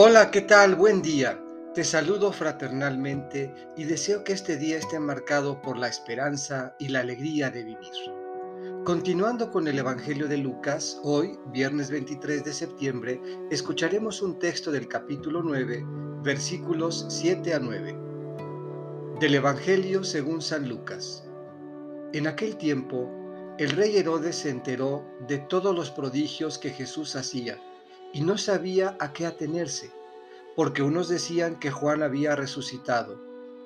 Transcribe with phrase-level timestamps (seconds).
[0.00, 0.76] Hola, ¿qué tal?
[0.76, 1.42] Buen día.
[1.74, 7.00] Te saludo fraternalmente y deseo que este día esté marcado por la esperanza y la
[7.00, 7.90] alegría de vivir.
[8.84, 14.86] Continuando con el Evangelio de Lucas, hoy, viernes 23 de septiembre, escucharemos un texto del
[14.86, 15.84] capítulo 9,
[16.22, 17.98] versículos 7 a 9.
[19.18, 21.24] Del Evangelio según San Lucas.
[22.12, 23.10] En aquel tiempo,
[23.58, 27.58] el rey Herodes se enteró de todos los prodigios que Jesús hacía
[28.12, 29.90] y no sabía a qué atenerse,
[30.56, 33.20] porque unos decían que Juan había resucitado,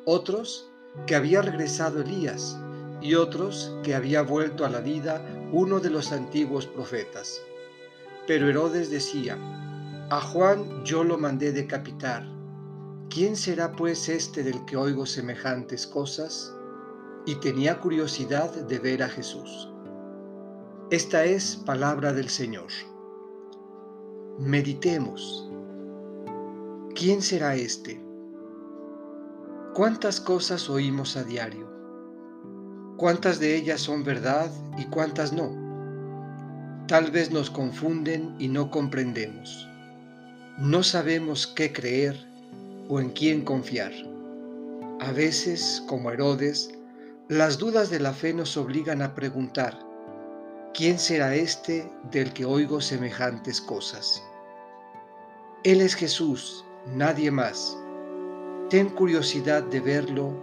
[0.04, 0.70] otros
[1.06, 2.58] que había regresado Elías
[3.00, 7.40] y otros que había vuelto a la vida uno de los antiguos profetas.
[8.26, 9.36] Pero Herodes decía,
[10.10, 12.24] a Juan yo lo mandé decapitar.
[13.08, 16.54] ¿Quién será pues este del que oigo semejantes cosas?
[17.26, 19.68] Y tenía curiosidad de ver a Jesús.
[20.90, 22.70] Esta es palabra del Señor.
[24.44, 25.48] Meditemos.
[26.96, 28.02] ¿Quién será este?
[29.72, 31.70] ¿Cuántas cosas oímos a diario?
[32.96, 35.54] ¿Cuántas de ellas son verdad y cuántas no?
[36.88, 39.68] Tal vez nos confunden y no comprendemos.
[40.58, 42.26] No sabemos qué creer
[42.88, 43.92] o en quién confiar.
[44.98, 46.68] A veces, como Herodes,
[47.28, 49.78] las dudas de la fe nos obligan a preguntar,
[50.74, 54.20] ¿quién será este del que oigo semejantes cosas?
[55.64, 57.78] Él es Jesús, nadie más.
[58.68, 60.34] Ten curiosidad de verlo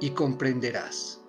[0.00, 1.22] y comprenderás.